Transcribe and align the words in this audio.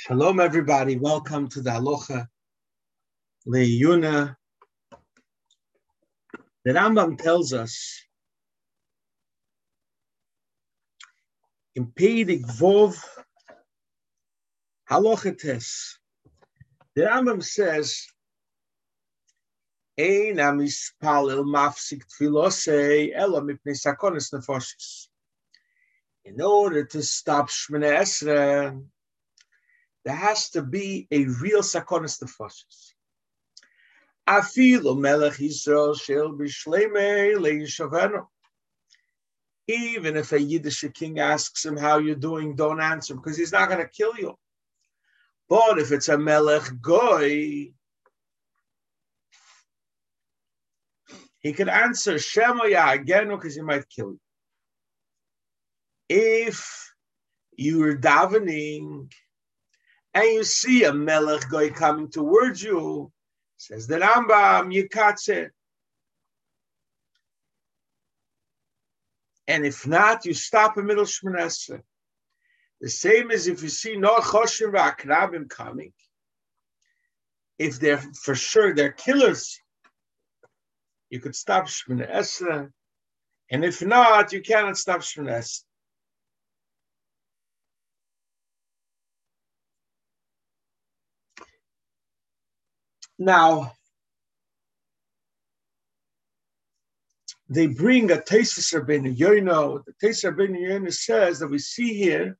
Shalom, 0.00 0.38
everybody. 0.38 0.96
Welcome 0.96 1.48
to 1.48 1.60
the 1.60 1.76
Aloha 1.76 2.26
Le'yuna. 3.48 4.36
The 6.64 6.70
Rambam 6.70 7.18
tells 7.18 7.52
us 7.52 8.00
in 11.74 11.86
Peidik 11.86 12.46
Vov 12.46 12.96
Halochates. 14.88 15.94
The 16.94 17.02
Rambam 17.02 17.42
says, 17.42 18.06
Ein 19.98 20.36
amispalil 20.36 21.42
mafsik 21.42 22.04
tfilosei 22.06 23.10
ela 23.16 23.40
mipnei 23.40 23.74
sakonis 23.74 24.32
nefoshes. 24.32 25.08
In 26.24 26.40
order 26.40 26.84
to 26.84 27.02
stop 27.02 27.48
Shmene 27.48 27.98
Esrei, 27.98 28.80
there 30.08 30.16
has 30.16 30.48
to 30.48 30.62
be 30.62 31.06
a 31.10 31.26
real 31.26 31.60
sakonis 31.60 32.18
nefashis. 32.22 32.94
Afilu 34.26 34.98
melech 34.98 35.34
Yisrael 35.34 36.00
shel 36.00 36.32
b'shleimei 36.32 37.36
le'yishavenu. 37.36 38.26
Even 39.66 40.16
if 40.16 40.32
a 40.32 40.40
Yiddish 40.40 40.86
king 40.94 41.18
asks 41.18 41.66
him 41.66 41.76
how 41.76 41.98
you're 41.98 42.14
doing, 42.14 42.56
don't 42.56 42.80
answer 42.80 43.14
because 43.14 43.36
he's 43.36 43.52
not 43.52 43.68
going 43.68 43.82
to 43.82 43.86
kill 43.88 44.16
you. 44.16 44.34
But 45.46 45.78
if 45.78 45.92
it's 45.92 46.08
a 46.08 46.16
melech 46.16 46.80
goy, 46.80 47.74
he 51.40 51.52
could 51.52 51.68
answer 51.68 52.18
Shema 52.18 52.62
again 52.62 53.28
because 53.28 53.56
he 53.56 53.60
might 53.60 53.86
kill 53.90 54.12
you. 54.12 54.20
If 56.08 56.94
you're 57.58 57.98
davening 57.98 59.10
and 60.14 60.24
you 60.24 60.44
see 60.44 60.84
a 60.84 60.92
melech 60.92 61.48
guy 61.50 61.68
coming 61.68 62.10
towards 62.10 62.62
you, 62.62 63.12
says 63.56 63.86
the 63.86 63.96
Rambam, 63.96 64.72
you 64.72 64.88
catch 64.88 65.28
it. 65.28 65.52
And 69.46 69.64
if 69.64 69.86
not, 69.86 70.26
you 70.26 70.34
stop 70.34 70.76
in 70.76 70.86
middle 70.86 71.04
Shmonesra. 71.04 71.80
The 72.80 72.88
same 72.88 73.30
as 73.30 73.48
if 73.48 73.62
you 73.62 73.68
see 73.68 73.96
no 73.96 74.18
Choshim 74.18 74.72
V'Akrabim 74.72 75.48
coming. 75.48 75.92
If 77.58 77.80
they're 77.80 77.98
for 77.98 78.34
sure 78.34 78.74
they're 78.74 78.92
killers, 78.92 79.60
you 81.10 81.18
could 81.18 81.34
stop 81.34 81.66
Shmonesra. 81.66 82.70
And 83.50 83.64
if 83.64 83.82
not, 83.82 84.32
you 84.32 84.42
cannot 84.42 84.76
stop 84.76 85.00
Shmonesra. 85.00 85.62
Now, 93.18 93.72
they 97.48 97.66
bring 97.66 98.10
a 98.10 98.16
Tesis 98.16 98.72
Rabbeinu 98.74 99.16
Yoino. 99.16 99.82
The 99.84 99.92
Tesis 100.02 100.30
Rabbeinu 100.30 100.58
Yoino 100.60 100.92
says 100.92 101.38
that 101.40 101.48
we 101.48 101.58
see 101.58 101.94
here 101.94 102.38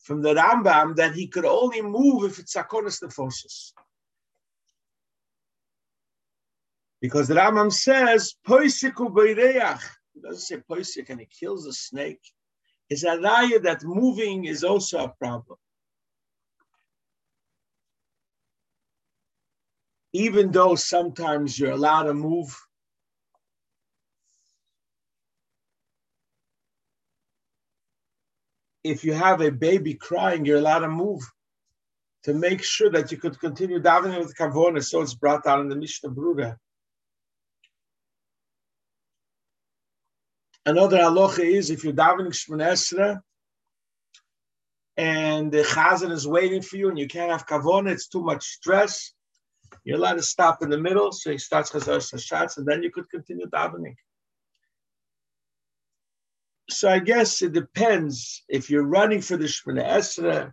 from 0.00 0.22
the 0.22 0.34
Rambam 0.34 0.96
that 0.96 1.14
he 1.14 1.26
could 1.26 1.44
only 1.44 1.82
move 1.82 2.30
if 2.30 2.38
it's 2.38 2.54
Sakonis 2.54 3.02
Nefoshes. 3.02 3.72
Because 7.00 7.28
the 7.28 7.34
Rambam 7.34 7.72
says, 7.72 8.34
Poisiku 8.46 9.12
Beireach. 9.12 9.80
He 10.14 10.20
doesn't 10.20 10.40
say 10.40 10.62
Poisik 10.68 11.10
and 11.10 11.20
he 11.20 11.26
kills 11.26 11.64
the 11.64 11.72
snake. 11.72 12.20
Is 12.88 13.04
a 13.04 13.16
raya 13.16 13.62
that 13.62 13.82
moving 13.82 14.44
is 14.44 14.62
also 14.64 15.04
a 15.04 15.08
problem. 15.08 15.58
Even 20.16 20.50
though 20.50 20.74
sometimes 20.74 21.58
you're 21.58 21.72
allowed 21.72 22.04
to 22.04 22.14
move. 22.14 22.58
If 28.82 29.04
you 29.04 29.12
have 29.12 29.42
a 29.42 29.50
baby 29.50 29.92
crying, 29.92 30.46
you're 30.46 30.56
allowed 30.56 30.80
to 30.80 30.88
move 30.88 31.20
to 32.22 32.32
make 32.32 32.62
sure 32.62 32.90
that 32.90 33.12
you 33.12 33.18
could 33.18 33.38
continue 33.38 33.78
davening 33.78 34.18
with 34.18 34.34
kavona. 34.34 34.82
So 34.82 35.02
it's 35.02 35.12
brought 35.12 35.44
down 35.44 35.60
in 35.60 35.68
the 35.68 35.76
Mishnah 35.76 36.10
Brura. 36.10 36.56
Another 40.64 40.98
halacha 40.98 41.44
is 41.44 41.68
if 41.68 41.84
you're 41.84 41.92
davening 41.92 42.32
Shmonesra 42.32 43.20
and 44.96 45.52
the 45.52 45.62
chazan 45.62 46.10
is 46.10 46.26
waiting 46.26 46.62
for 46.62 46.76
you 46.76 46.88
and 46.88 46.98
you 46.98 47.06
can't 47.06 47.30
have 47.30 47.46
kavona, 47.46 47.90
it's 47.90 48.08
too 48.08 48.22
much 48.22 48.44
stress 48.44 49.12
you're 49.86 49.98
allowed 49.98 50.14
to 50.14 50.22
stop 50.22 50.64
in 50.64 50.68
the 50.68 50.76
middle, 50.76 51.12
so 51.12 51.30
he 51.30 51.38
starts 51.38 51.70
Chazaras 51.70 52.12
Hashatz, 52.12 52.56
and 52.56 52.66
then 52.66 52.82
you 52.82 52.90
could 52.90 53.08
continue 53.08 53.46
davening. 53.46 53.94
So 56.68 56.88
I 56.88 56.98
guess 56.98 57.40
it 57.40 57.52
depends 57.52 58.42
if 58.48 58.68
you're 58.68 58.82
running 58.82 59.20
for 59.20 59.36
the 59.36 59.44
Shemana 59.44 59.86
Esra 59.86 60.52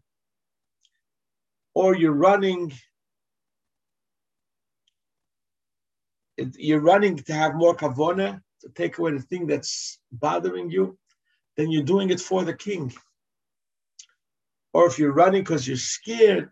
or 1.73 1.95
you're 1.95 2.11
running 2.13 2.71
you're 6.38 6.81
running 6.81 7.15
to 7.15 7.33
have 7.33 7.55
more 7.55 7.75
kavona, 7.75 8.39
to 8.61 8.69
take 8.69 9.00
away 9.00 9.13
the 9.13 9.19
thing 9.21 9.47
that's 9.47 10.00
bothering 10.11 10.69
you, 10.69 10.97
then 11.57 11.71
you're 11.71 11.83
doing 11.83 12.11
it 12.11 12.19
for 12.19 12.44
the 12.44 12.53
king. 12.53 12.94
Or 14.73 14.85
if 14.88 15.00
you're 15.00 15.13
running 15.13 15.41
because 15.41 15.67
you're 15.67 15.77
scared, 15.77 16.51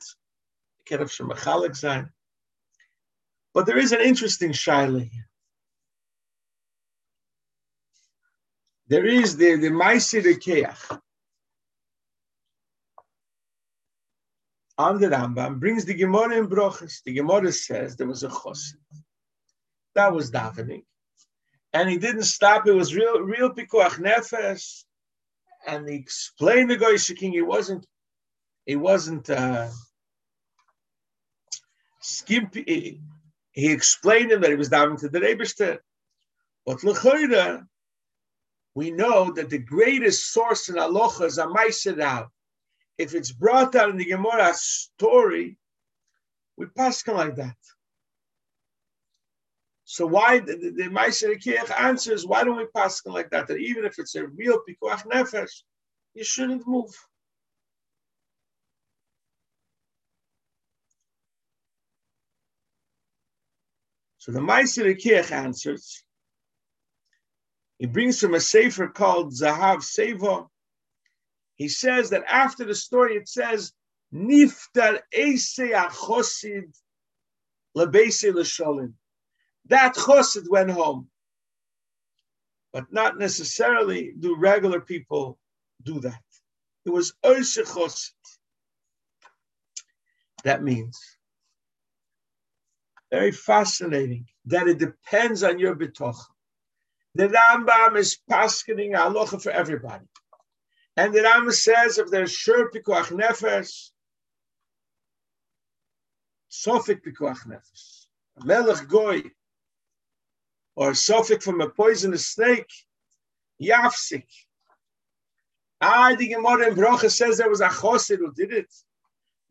you 0.79 0.97
can 0.97 0.99
have. 0.99 2.09
But 3.53 3.66
there 3.66 3.78
is 3.78 3.91
an 3.91 4.01
interesting 4.01 4.51
shaila 4.51 5.09
here. 5.09 5.28
There 8.88 9.06
is 9.06 9.38
the 9.38 9.56
the 9.56 9.69
Ma'aseh 9.69 10.23
Rokeach. 10.23 11.00
On 14.78 15.00
the 15.00 15.07
Rambam 15.07 15.59
brings 15.59 15.85
the 15.85 15.94
Gemara 15.94 16.38
in 16.38 16.47
Brochus. 16.47 17.03
The 17.03 17.13
Gemara 17.13 17.51
says 17.51 17.95
there 17.95 18.07
was 18.07 18.23
a 18.23 18.29
chosid. 18.29 18.75
That 19.95 20.13
was 20.13 20.31
davening, 20.31 20.84
and 21.73 21.90
he 21.90 21.97
didn't 21.97 22.23
stop. 22.23 22.66
It 22.67 22.73
was 22.73 22.95
real, 22.95 23.19
real 23.19 23.53
pikuach 23.53 24.00
nefesh, 24.00 24.84
and 25.67 25.88
he 25.88 25.95
explained 25.95 26.72
the 26.72 26.78
Goyish 26.78 27.16
king. 27.17 27.34
He 27.34 27.41
wasn't, 27.41 27.85
he 28.66 28.78
wasn't 28.78 29.29
uh, 29.29 29.69
skimpy 32.00 33.01
he 33.51 33.72
explained 33.72 34.31
him 34.31 34.41
that 34.41 34.50
he 34.50 34.56
was 34.56 34.69
down 34.69 34.97
to 34.97 35.09
the 35.09 35.19
Rebishter. 35.19 35.79
But 36.66 36.79
Lechoida, 36.79 37.66
we 38.75 38.91
know 38.91 39.31
that 39.34 39.50
the 39.50 39.57
greatest 39.57 40.31
source 40.31 40.69
in 40.69 40.78
Aloha 40.78 41.25
is 41.25 41.38
a 41.38 41.45
Maiser 41.47 42.28
If 42.97 43.13
it's 43.13 43.31
brought 43.31 43.75
out 43.75 43.90
in 43.90 43.97
the 43.97 44.06
Gemara 44.06 44.53
story, 44.53 45.57
we 46.57 46.67
pass 46.67 47.06
him 47.06 47.16
like 47.16 47.35
that. 47.35 47.57
So 49.84 50.06
why 50.06 50.40
the, 50.40 50.56
the, 50.56 50.69
the 50.69 50.90
Maiser 50.90 51.35
answers, 51.78 52.25
why 52.25 52.45
don't 52.45 52.57
we 52.57 52.67
pass 52.67 53.06
like 53.06 53.29
that? 53.31 53.47
That 53.47 53.57
even 53.57 53.84
if 53.84 54.00
it's 54.00 54.16
a 54.16 54.28
real 54.28 54.61
Pikuach 54.67 55.06
Nefesh, 55.11 55.63
you 56.13 56.23
shouldn't 56.23 56.66
move. 56.66 56.95
So 64.21 64.31
the 64.31 64.39
Ma'aseh 64.39 64.85
Rokeach 64.85 65.31
answers. 65.31 66.03
He 67.79 67.87
brings 67.87 68.19
from 68.19 68.35
a 68.35 68.40
sefer 68.40 68.87
called 68.87 69.34
Zahav 69.34 69.78
Seva. 69.78 70.47
He 71.55 71.67
says 71.67 72.11
that 72.11 72.23
after 72.28 72.63
the 72.63 72.75
story, 72.75 73.16
it 73.16 73.28
says, 73.28 73.73
Niftar 74.13 74.99
Eise 75.11 75.73
Achosid 75.73 76.72
Lebeise 77.75 78.31
L'Sholim. 78.31 78.93
That 79.69 79.96
Chosid 79.96 80.47
went 80.47 80.69
home. 80.69 81.09
But 82.73 82.93
not 82.93 83.17
necessarily 83.17 84.13
do 84.19 84.35
regular 84.37 84.81
people 84.81 85.40
do 85.81 85.99
that. 86.01 86.22
It 86.85 86.91
was 86.91 87.16
Oise 87.25 87.57
Chosid. 87.57 88.11
That 90.43 90.61
means 90.61 90.99
very 93.11 93.31
fascinating 93.31 94.25
that 94.46 94.67
it 94.67 94.79
depends 94.79 95.43
on 95.43 95.59
your 95.59 95.75
bitoch. 95.75 96.17
The 97.13 97.28
Rambam 97.28 97.97
is 97.97 98.17
paskening 98.29 98.93
halacha 98.93 99.41
for 99.41 99.52
everybody. 99.52 100.05
And 100.96 101.13
the 101.13 101.19
Rambam 101.19 101.52
says 101.52 101.97
if 101.97 102.09
there's 102.09 102.31
sure 102.31 102.72
pikuach 102.72 103.11
nefesh, 103.11 103.90
sofik 106.49 107.02
pikuach 107.05 107.46
nefesh, 107.47 108.05
melech 108.46 108.87
goy, 108.87 109.23
or 110.75 110.91
sofik 110.91 111.43
from 111.43 111.59
a 111.59 111.69
poisonous 111.69 112.28
snake, 112.28 112.72
yafsik. 113.61 114.28
Ah, 115.81 116.16
the 116.17 116.28
Gemara 116.29 116.69
in 116.69 116.75
Brocha 116.75 117.11
says 117.11 117.37
there 117.37 117.49
was 117.49 117.61
a 117.61 117.67
chosid 117.67 118.19
who 118.19 118.31
did 118.34 118.53
it. 118.53 118.73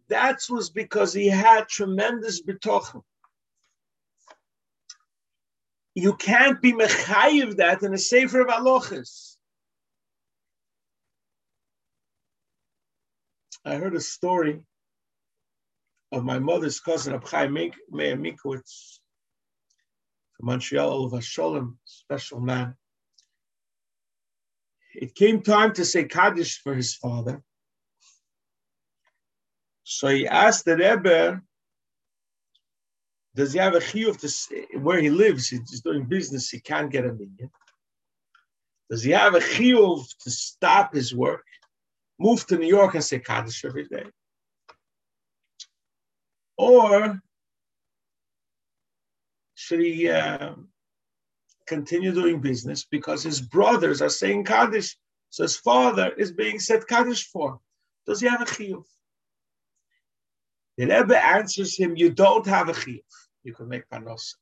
That 0.09 0.41
was 0.49 0.71
because 0.71 1.13
he 1.13 1.29
had 1.29 1.69
tremendous 1.69 2.41
betochen. 2.43 3.03
You 6.01 6.15
can't 6.15 6.63
be 6.63 6.73
mechayiv 6.73 7.57
that 7.57 7.83
in 7.83 7.93
a 7.93 7.99
sefer 7.99 8.41
of 8.41 8.47
alochis. 8.47 9.37
I 13.67 13.75
heard 13.77 13.95
a 13.95 14.01
story 14.01 14.63
of 16.11 16.25
my 16.25 16.39
mother's 16.39 16.81
cousin, 16.81 17.13
Abchai 17.13 17.53
Meir 17.53 18.17
Mikowitz, 18.17 19.01
from 20.33 20.47
Montreal, 20.47 21.05
of 21.05 21.13
Sholem, 21.23 21.77
special 21.85 22.41
man. 22.41 22.75
It 24.95 25.15
came 25.15 25.43
time 25.43 25.75
to 25.75 25.85
say 25.85 26.05
Kaddish 26.05 26.63
for 26.63 26.75
his 26.75 26.95
father. 26.95 27.43
So 29.85 30.09
he 30.09 30.27
asked 30.27 30.65
the 30.65 30.79
Rebbe, 30.79 31.43
does 33.35 33.53
he 33.53 33.59
have 33.59 33.75
a 33.75 33.79
chiyuv 33.81 34.19
to 34.21 34.79
where 34.79 35.01
he 35.01 35.11
lives? 35.11 35.49
He's 35.49 35.83
doing 35.83 36.05
business. 36.05 36.51
He 36.51 36.61
can't 36.61 36.91
get 36.91 37.05
a 37.05 37.13
million. 37.13 37.51
Does 38.91 39.05
he 39.05 39.13
have 39.13 39.35
a 39.35 39.41
chiyuv 39.41 40.05
to 40.25 40.31
stop 40.31 40.95
his 40.95 41.15
work, 41.15 41.45
move 42.19 42.45
to 42.49 42.57
New 42.59 42.67
York 42.67 42.95
and 42.95 43.05
say 43.05 43.21
Kaddish 43.21 43.65
every 43.65 43.87
day? 43.87 44.07
Or 46.59 47.23
should 49.55 49.81
he 49.81 50.09
uh, 50.09 50.55
continue 51.67 52.13
doing 52.13 52.41
business 52.41 52.85
because 52.85 53.23
his 53.23 53.41
brothers 53.41 54.03
are 54.03 54.11
saying 54.11 54.45
Kaddish, 54.45 54.99
so 55.31 55.45
his 55.45 55.57
father 55.57 56.13
is 56.19 56.33
being 56.33 56.59
said 56.59 56.89
Kaddish 56.89 57.29
for? 57.29 57.61
Does 58.07 58.21
he 58.21 58.29
have 58.29 58.43
a 58.43 58.45
chiyuv? 58.45 58.85
The 60.81 60.87
Rebbe 60.87 61.23
answers 61.23 61.77
him, 61.77 61.95
you 61.95 62.11
don't 62.11 62.47
have 62.47 62.71
a 62.71 62.73
chiyuv. 62.73 63.03
You 63.43 63.53
can 63.53 63.69
make 63.69 63.87
panos. 63.91 64.37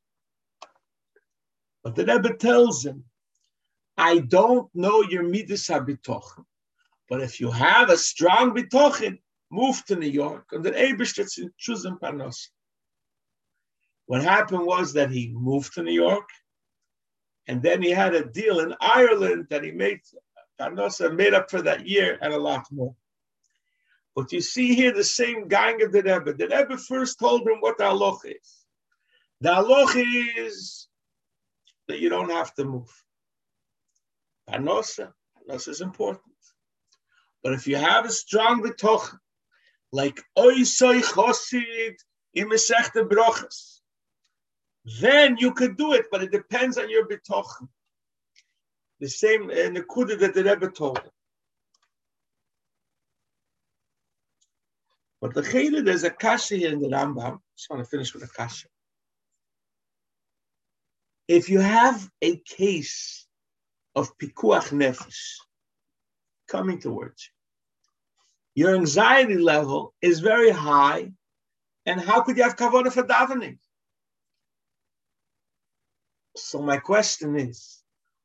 But 1.82 1.96
the 1.96 2.06
Rebbe 2.06 2.36
tells 2.36 2.86
him, 2.86 3.02
I 3.96 4.20
don't 4.20 4.72
know 4.72 5.02
your 5.02 5.24
midas 5.24 5.66
habitochen, 5.66 6.44
but 7.08 7.22
if 7.22 7.40
you 7.40 7.50
have 7.50 7.90
a 7.90 7.96
strong 7.96 8.54
bitochen, 8.54 9.18
move 9.50 9.84
to 9.86 9.96
New 9.96 10.08
York, 10.08 10.46
and 10.52 10.64
the 10.64 10.70
Eberstitz 10.70 11.38
in 11.38 11.50
choosing 11.58 11.96
panos. 11.96 12.50
What 14.06 14.22
happened 14.22 14.64
was 14.64 14.92
that 14.92 15.10
he 15.10 15.34
moved 15.34 15.72
to 15.72 15.82
New 15.82 15.90
York, 16.06 16.28
and 17.48 17.60
then 17.60 17.82
he 17.82 17.90
had 17.90 18.14
a 18.14 18.24
deal 18.24 18.60
in 18.60 18.76
Ireland 18.80 19.48
that 19.50 19.64
he 19.64 19.72
made 19.72 20.02
Parnosa 20.60 21.12
made 21.12 21.34
up 21.34 21.50
for 21.50 21.62
that 21.62 21.88
year 21.88 22.16
and 22.22 22.32
a 22.32 22.38
lot 22.38 22.64
more. 22.70 22.94
But 24.14 24.32
you 24.32 24.40
see 24.40 24.74
here 24.74 24.92
the 24.92 25.04
same 25.04 25.48
gang 25.48 25.82
of 25.82 25.92
the 25.92 26.02
Rebbe. 26.02 26.32
The 26.34 26.48
Rebbe 26.48 26.76
first 26.76 27.18
told 27.18 27.42
him 27.42 27.58
what 27.60 27.78
the 27.78 27.84
halach 27.84 28.20
is. 28.24 28.64
The 29.40 29.50
halach 29.50 30.36
is 30.36 30.88
that 31.86 32.00
you 32.00 32.08
don't 32.08 32.30
have 32.30 32.54
to 32.54 32.64
move. 32.64 32.90
Panosa, 34.48 35.12
panosa 35.48 35.68
is 35.68 35.80
important. 35.80 36.24
But 37.42 37.52
if 37.52 37.66
you 37.66 37.76
have 37.76 38.04
a 38.04 38.10
strong 38.10 38.62
betoch, 38.62 39.16
like 39.92 40.20
oisoi 40.36 41.02
chosid 41.02 41.94
in 42.34 42.48
Mesechta 42.48 43.08
Brochas, 43.08 43.80
then 45.00 45.36
you 45.38 45.52
could 45.52 45.76
do 45.76 45.92
it, 45.92 46.06
but 46.10 46.22
it 46.22 46.32
depends 46.32 46.78
on 46.78 46.90
your 46.90 47.06
betoch. 47.06 47.50
The 49.00 49.08
same 49.08 49.50
uh, 49.50 49.54
in 49.54 49.74
the 49.74 49.82
Kuda 49.82 50.18
that 50.18 50.34
the 50.34 50.44
Rebbe 50.44 50.70
told 50.70 50.98
him. 50.98 51.10
But 55.20 55.34
the 55.34 55.42
Chayla, 55.42 55.84
there's 55.84 56.04
a 56.04 56.10
kasha 56.10 56.56
here 56.56 56.72
in 56.72 56.80
the 56.80 56.88
Rambam. 56.88 57.38
Just 57.56 57.70
want 57.70 57.82
to 57.82 57.90
finish 57.90 58.14
with 58.14 58.22
a 58.22 58.28
kasha. 58.28 58.68
If 61.26 61.48
you 61.50 61.60
have 61.60 62.08
a 62.22 62.36
case 62.36 63.26
of 63.94 64.16
pikuach 64.18 64.70
nefesh 64.70 65.36
coming 66.46 66.78
towards 66.78 67.30
you, 68.54 68.64
your 68.64 68.74
anxiety 68.74 69.36
level 69.38 69.94
is 70.00 70.20
very 70.20 70.50
high, 70.50 71.12
and 71.84 72.00
how 72.00 72.22
could 72.22 72.36
you 72.36 72.44
have 72.44 72.56
kavanah 72.56 72.92
for 72.92 73.02
davening? 73.02 73.58
So 76.36 76.62
my 76.62 76.78
question 76.78 77.36
is, 77.36 77.82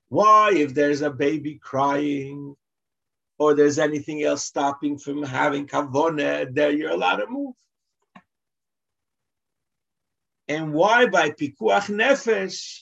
why, 0.10 0.54
if 0.56 0.74
there's 0.74 1.02
a 1.02 1.10
baby 1.10 1.60
crying, 1.62 2.56
or 3.44 3.54
there's 3.54 3.80
anything 3.80 4.24
else 4.24 4.44
stopping 4.46 4.98
from 4.98 5.22
having 5.24 5.68
kavone, 5.68 6.54
there 6.56 6.72
you're 6.72 6.92
allowed 6.92 7.18
to 7.18 7.28
move. 7.28 7.56
And 10.48 10.74
why 10.74 11.08
by 11.08 11.32
pikuach 11.32 11.88
nefesh? 11.90 12.82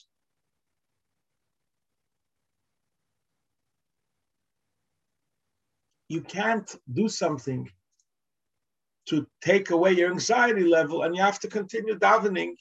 You 6.08 6.20
can't 6.20 6.70
do 6.92 7.08
something 7.08 7.70
to 9.06 9.26
take 9.40 9.70
away 9.70 9.92
your 9.92 10.10
anxiety 10.10 10.64
level, 10.64 11.02
and 11.02 11.16
you 11.16 11.22
have 11.22 11.40
to 11.40 11.48
continue 11.48 11.98
davening, 11.98 12.52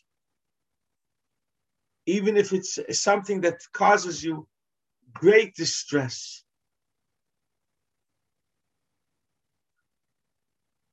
even 2.05 2.37
if 2.37 2.51
it's 2.53 2.79
something 2.99 3.41
that 3.41 3.59
causes 3.73 4.23
you 4.23 4.47
great 5.13 5.53
distress. 5.55 6.43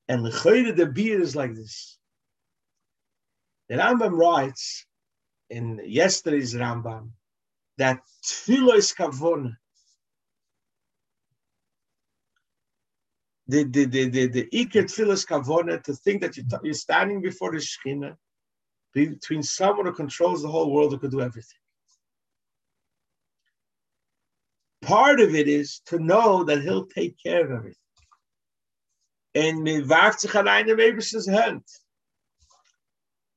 And 0.08 0.24
the 0.24 0.30
Chayre 0.30 0.74
the 0.74 0.86
beer 0.86 1.20
is 1.20 1.36
like 1.36 1.54
this. 1.54 1.98
The 3.68 3.76
Rambam 3.76 4.16
writes 4.16 4.86
in 5.50 5.80
yesterday's 5.84 6.54
Rambam 6.54 7.10
that 7.76 8.00
tefillah 8.24 8.76
is 8.76 8.92
kavona. 8.92 9.56
The 13.46 13.64
the 13.64 13.84
the 13.84 14.08
the 14.08 14.26
the 14.28 14.48
tefillah 14.50 15.12
is 15.12 15.26
kavona 15.26 15.82
to 15.84 15.94
think 15.94 16.22
that 16.22 16.36
you 16.38 16.44
you're 16.62 16.74
standing 16.74 17.20
before 17.20 17.52
the 17.52 17.58
Shekhinah 17.58 18.16
between 18.94 19.42
someone 19.42 19.86
who 19.86 19.92
controls 19.92 20.42
the 20.42 20.48
whole 20.48 20.72
world 20.72 20.92
who 20.92 20.98
could 20.98 21.10
do 21.10 21.20
everything. 21.20 21.58
Part 24.80 25.20
of 25.20 25.34
it 25.34 25.48
is 25.48 25.80
to 25.86 25.98
know 25.98 26.44
that 26.44 26.62
he'll 26.62 26.86
take 26.86 27.16
care 27.22 27.44
of 27.44 27.50
everything 27.50 27.87
and 29.38 29.62
mivaft 29.62 30.20
sich 30.20 30.34
allein 30.34 30.68
im 30.68 30.80
Eberstens 30.80 31.28
hand. 31.28 31.64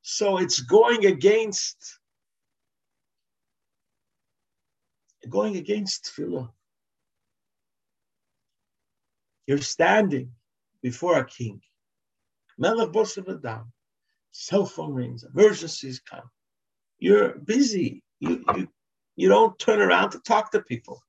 So 0.02 0.40
it's 0.40 0.60
going 0.62 1.06
against 1.06 2.00
going 5.30 5.58
against 5.58 6.06
tefillah. 6.06 6.50
You're 9.46 9.62
standing 9.62 10.32
before 10.82 11.20
a 11.20 11.26
king. 11.26 11.62
Melech 12.58 12.96
Adam. 12.96 13.72
Cell 14.32 14.66
phone 14.66 14.94
rings, 14.94 15.24
emergencies 15.24 16.00
come. 16.00 16.30
You're 16.98 17.38
busy. 17.40 18.02
You, 18.20 18.44
you, 18.56 18.68
you 19.18 19.30
don't 19.30 19.60
turn 19.60 19.82
around 19.82 20.12
to 20.12 20.20
talk 20.20 20.52
to 20.52 20.62
people. 20.62 21.04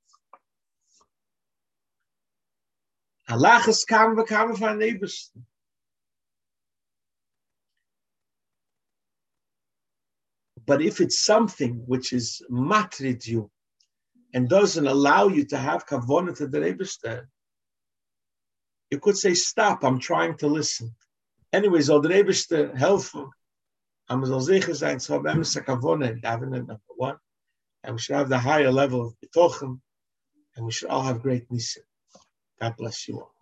Halachas 3.29 3.87
kam 3.87 4.17
bekam 4.17 4.57
van 4.59 4.81
Ebersten. 4.81 5.43
But 10.67 10.83
if 10.83 11.01
it's 11.01 11.25
something 11.25 11.83
which 11.87 12.13
is 12.13 12.43
matrid 12.51 13.27
you 13.27 13.51
and 14.33 14.49
doesn't 14.49 14.87
allow 14.87 15.29
you 15.29 15.45
to 15.47 15.57
have 15.57 15.87
kavona 15.87 16.37
to 16.37 16.47
the 16.47 16.59
Ebersten, 16.59 17.27
you 18.91 18.99
could 19.01 19.17
say, 19.17 19.35
stop, 19.35 19.85
I'm 19.85 19.99
trying 19.99 20.37
to 20.39 20.47
listen. 20.47 20.95
Anyways, 21.53 21.91
all 21.91 22.01
the 22.01 22.11
Ebersten 22.11 22.77
helpful. 22.77 23.31
I'm 24.09 24.25
soll 24.27 24.41
sicher 24.41 24.75
sein, 24.75 25.01
so 25.01 25.15
haben 25.15 25.25
wir 25.25 25.63
kavona, 25.63 26.23
number 26.23 26.79
one. 26.97 27.17
And 27.83 27.95
we 27.95 28.01
should 28.01 28.17
have 28.17 28.29
the 28.29 28.39
higher 28.39 28.71
level 28.71 29.07
of 29.07 29.15
betochen, 29.21 29.81
and 30.57 30.67
we 30.67 30.73
should 30.73 30.91
all 30.91 31.03
have 31.03 31.23
great 31.23 31.49
nisim. 31.51 31.79
God 32.63 32.77
bless 32.79 33.09
you 33.09 33.21
all. 33.21 33.42